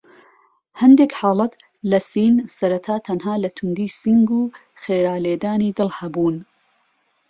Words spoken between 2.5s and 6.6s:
سەرەتا تەنها لە توندی سینگ و خێرا لێدانی دڵ هەبوون.